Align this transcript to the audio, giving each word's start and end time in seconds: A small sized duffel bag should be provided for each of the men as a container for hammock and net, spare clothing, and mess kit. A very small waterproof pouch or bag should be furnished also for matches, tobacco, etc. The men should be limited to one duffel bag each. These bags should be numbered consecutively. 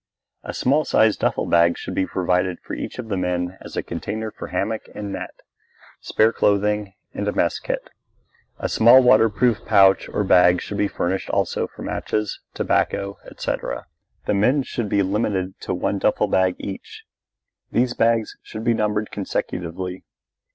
A 0.43 0.51
small 0.55 0.83
sized 0.83 1.19
duffel 1.19 1.45
bag 1.45 1.77
should 1.77 1.93
be 1.93 2.07
provided 2.07 2.57
for 2.59 2.73
each 2.73 2.97
of 2.97 3.09
the 3.09 3.17
men 3.17 3.59
as 3.61 3.77
a 3.77 3.83
container 3.83 4.31
for 4.31 4.47
hammock 4.47 4.89
and 4.95 5.11
net, 5.13 5.41
spare 5.99 6.33
clothing, 6.33 6.93
and 7.13 7.31
mess 7.35 7.59
kit. 7.59 7.91
A 8.57 8.61
very 8.61 8.69
small 8.71 9.03
waterproof 9.03 9.63
pouch 9.63 10.09
or 10.09 10.23
bag 10.23 10.59
should 10.59 10.79
be 10.79 10.87
furnished 10.87 11.29
also 11.29 11.67
for 11.67 11.83
matches, 11.83 12.39
tobacco, 12.55 13.19
etc. 13.29 13.85
The 14.25 14.33
men 14.33 14.63
should 14.63 14.89
be 14.89 15.03
limited 15.03 15.59
to 15.61 15.73
one 15.75 15.99
duffel 15.99 16.25
bag 16.25 16.55
each. 16.57 17.03
These 17.71 17.93
bags 17.93 18.35
should 18.41 18.63
be 18.63 18.73
numbered 18.73 19.11
consecutively. 19.11 20.03